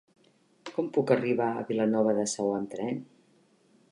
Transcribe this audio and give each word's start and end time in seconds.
Com 0.77 0.87
puc 0.95 1.13
arribar 1.15 1.51
a 1.51 1.61
Vilanova 1.69 2.17
de 2.21 2.25
Sau 2.33 2.51
amb 2.61 2.75
tren? 2.75 3.01